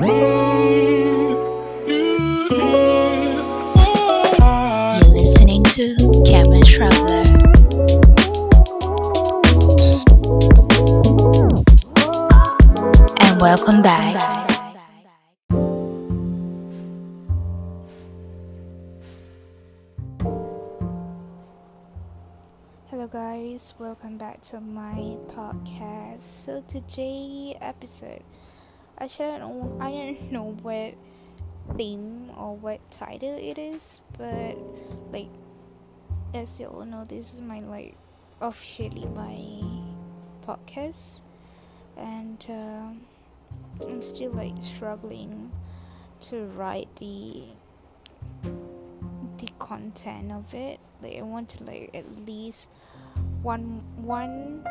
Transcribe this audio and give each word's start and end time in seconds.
You're 0.00 0.06
listening 5.10 5.64
to 5.64 5.96
Cameron 6.24 6.62
Traveler. 6.62 7.24
And 13.22 13.40
welcome 13.40 13.82
back. 13.82 14.14
Hello, 22.86 23.08
guys, 23.08 23.74
welcome 23.80 24.16
back 24.16 24.42
to 24.42 24.60
my 24.60 25.16
podcast. 25.34 26.22
So, 26.22 26.62
today 26.68 27.58
episode, 27.60 28.22
I 29.00 29.06
don't, 29.06 29.80
I 29.80 29.90
don't 29.90 30.32
know 30.32 30.56
what 30.62 30.94
theme 31.76 32.32
or 32.36 32.56
what 32.56 32.80
title 32.90 33.36
it 33.38 33.56
is, 33.56 34.00
but 34.16 34.56
like, 35.12 35.28
as 36.34 36.58
you 36.58 36.66
all 36.66 36.84
know, 36.84 37.04
this 37.04 37.32
is 37.32 37.40
my 37.40 37.60
like 37.60 37.94
officially 38.40 39.06
my 39.06 39.38
podcast, 40.46 41.20
and 41.96 42.44
um 42.48 43.00
I'm 43.80 44.02
still 44.02 44.32
like 44.32 44.54
struggling 44.60 45.52
to 46.22 46.46
write 46.56 46.88
the 46.96 47.44
the 48.42 49.48
content 49.60 50.32
of 50.32 50.52
it. 50.54 50.80
Like, 51.00 51.18
I 51.18 51.22
want 51.22 51.50
to 51.50 51.64
like 51.64 51.90
at 51.94 52.26
least 52.26 52.68
one 53.42 53.82
one 53.96 54.66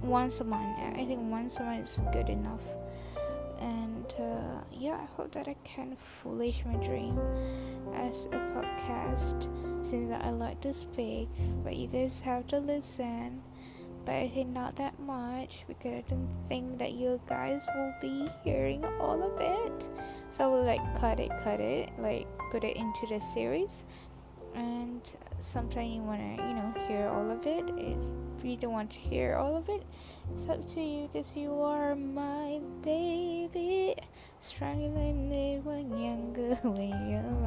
once 0.00 0.40
a 0.40 0.44
month. 0.44 0.78
I 0.78 1.04
think 1.04 1.30
once 1.30 1.58
a 1.58 1.62
month 1.62 1.88
is 1.88 2.00
good 2.12 2.30
enough. 2.30 2.62
And 3.62 4.12
uh, 4.18 4.64
yeah, 4.72 4.98
I 5.00 5.06
hope 5.16 5.30
that 5.32 5.46
I 5.46 5.54
can 5.62 5.96
foolish 5.96 6.64
my 6.66 6.74
dream 6.84 7.16
as 7.94 8.24
a 8.26 8.40
podcast 8.50 9.48
since 9.86 10.12
I 10.12 10.30
like 10.30 10.60
to 10.62 10.74
speak, 10.74 11.28
but 11.62 11.76
you 11.76 11.86
guys 11.86 12.20
have 12.22 12.48
to 12.48 12.58
listen. 12.58 13.40
But 14.04 14.16
I 14.16 14.28
think 14.34 14.48
not 14.48 14.74
that 14.76 14.98
much 14.98 15.64
because 15.68 15.92
I 15.92 16.04
don't 16.10 16.28
think 16.48 16.78
that 16.80 16.92
you 16.92 17.20
guys 17.28 17.64
will 17.76 17.94
be 18.00 18.26
hearing 18.42 18.84
all 19.00 19.22
of 19.22 19.40
it. 19.40 19.88
So 20.32 20.44
I 20.44 20.46
will 20.48 20.64
like 20.64 20.82
cut 20.98 21.20
it, 21.20 21.30
cut 21.44 21.60
it, 21.60 21.90
like 22.00 22.26
put 22.50 22.64
it 22.64 22.76
into 22.76 23.06
the 23.08 23.20
series 23.20 23.84
and 24.54 25.14
sometimes 25.38 25.94
you 25.94 26.02
want 26.02 26.20
to 26.20 26.42
you 26.42 26.54
know 26.54 26.74
hear 26.86 27.08
all 27.08 27.30
of 27.30 27.46
it 27.46 27.64
is 27.78 28.14
if 28.38 28.44
you 28.44 28.56
don't 28.56 28.72
want 28.72 28.90
to 28.90 28.98
hear 28.98 29.36
all 29.36 29.56
of 29.56 29.68
it 29.68 29.82
it's 30.32 30.48
up 30.48 30.66
to 30.66 30.80
you 30.80 31.08
because 31.12 31.34
you 31.36 31.52
are 31.60 31.94
my 31.94 32.60
baby 32.82 33.61
than 34.88 35.28
they 35.28 35.60
were 35.64 35.78
younger 35.78 36.54
when 36.62 37.22
boo 37.22 37.41